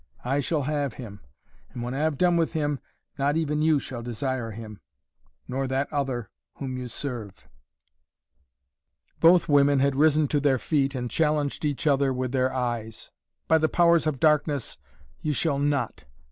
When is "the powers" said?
13.59-14.07